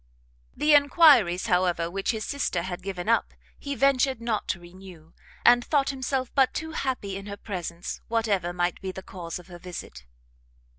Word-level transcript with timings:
The 0.57 0.73
enquiries, 0.73 1.45
however, 1.45 1.87
which 1.87 2.09
his 2.09 2.25
sister 2.25 2.63
had 2.63 2.81
given 2.81 3.07
up, 3.07 3.35
he 3.59 3.75
ventured 3.75 4.19
not 4.19 4.47
to 4.47 4.59
renew, 4.59 5.13
and 5.45 5.63
thought 5.63 5.91
himself 5.91 6.33
but 6.33 6.55
too 6.55 6.71
happy 6.71 7.15
in 7.15 7.27
her 7.27 7.37
presence, 7.37 8.01
whatever 8.07 8.51
might 8.51 8.81
be 8.81 8.91
the 8.91 9.03
cause 9.03 9.37
of 9.37 9.45
her 9.45 9.59
visit. 9.59 10.05